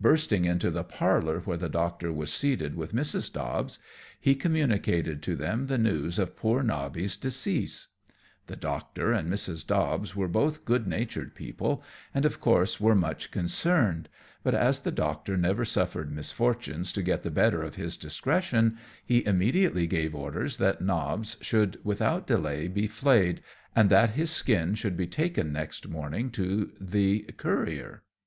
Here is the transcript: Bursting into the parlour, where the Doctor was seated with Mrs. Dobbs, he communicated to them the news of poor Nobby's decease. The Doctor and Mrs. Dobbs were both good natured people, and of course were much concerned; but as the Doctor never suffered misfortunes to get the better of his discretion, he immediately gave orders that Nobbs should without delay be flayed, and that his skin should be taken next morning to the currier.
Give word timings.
Bursting 0.00 0.46
into 0.46 0.70
the 0.70 0.82
parlour, 0.84 1.40
where 1.40 1.58
the 1.58 1.68
Doctor 1.68 2.10
was 2.10 2.32
seated 2.32 2.76
with 2.76 2.94
Mrs. 2.94 3.30
Dobbs, 3.30 3.78
he 4.18 4.34
communicated 4.34 5.22
to 5.24 5.36
them 5.36 5.66
the 5.66 5.76
news 5.76 6.18
of 6.18 6.34
poor 6.34 6.62
Nobby's 6.62 7.14
decease. 7.14 7.88
The 8.46 8.56
Doctor 8.56 9.12
and 9.12 9.30
Mrs. 9.30 9.66
Dobbs 9.66 10.16
were 10.16 10.28
both 10.28 10.64
good 10.64 10.86
natured 10.86 11.34
people, 11.34 11.82
and 12.14 12.24
of 12.24 12.40
course 12.40 12.80
were 12.80 12.94
much 12.94 13.30
concerned; 13.30 14.08
but 14.42 14.54
as 14.54 14.80
the 14.80 14.90
Doctor 14.90 15.36
never 15.36 15.66
suffered 15.66 16.10
misfortunes 16.10 16.90
to 16.92 17.02
get 17.02 17.22
the 17.22 17.30
better 17.30 17.62
of 17.62 17.74
his 17.74 17.98
discretion, 17.98 18.78
he 19.04 19.26
immediately 19.26 19.86
gave 19.86 20.14
orders 20.14 20.56
that 20.56 20.80
Nobbs 20.80 21.36
should 21.42 21.78
without 21.84 22.26
delay 22.26 22.66
be 22.66 22.86
flayed, 22.86 23.42
and 23.74 23.90
that 23.90 24.12
his 24.12 24.30
skin 24.30 24.74
should 24.74 24.96
be 24.96 25.06
taken 25.06 25.52
next 25.52 25.86
morning 25.86 26.30
to 26.30 26.72
the 26.80 27.24
currier. 27.36 28.02